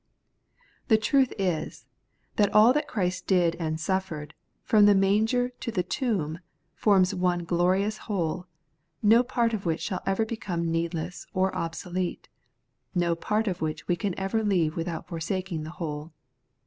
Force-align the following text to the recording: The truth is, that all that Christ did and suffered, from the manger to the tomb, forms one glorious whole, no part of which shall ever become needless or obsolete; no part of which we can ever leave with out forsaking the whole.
The 0.87 0.97
truth 0.97 1.31
is, 1.37 1.85
that 2.37 2.51
all 2.55 2.73
that 2.73 2.87
Christ 2.87 3.27
did 3.27 3.53
and 3.59 3.79
suffered, 3.79 4.33
from 4.63 4.87
the 4.87 4.95
manger 4.95 5.49
to 5.49 5.69
the 5.71 5.83
tomb, 5.83 6.39
forms 6.73 7.13
one 7.13 7.45
glorious 7.45 7.99
whole, 8.09 8.47
no 9.03 9.21
part 9.21 9.53
of 9.53 9.67
which 9.67 9.81
shall 9.81 10.01
ever 10.07 10.25
become 10.25 10.71
needless 10.71 11.27
or 11.35 11.55
obsolete; 11.55 12.29
no 12.95 13.13
part 13.13 13.47
of 13.47 13.61
which 13.61 13.87
we 13.87 13.95
can 13.95 14.17
ever 14.17 14.43
leave 14.43 14.75
with 14.75 14.87
out 14.87 15.07
forsaking 15.07 15.61
the 15.61 15.69
whole. 15.77 16.13